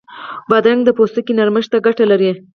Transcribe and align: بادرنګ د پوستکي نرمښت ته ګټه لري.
بادرنګ 0.49 0.81
د 0.85 0.89
پوستکي 0.97 1.33
نرمښت 1.37 1.69
ته 1.73 1.77
ګټه 1.85 2.05
لري. 2.11 2.31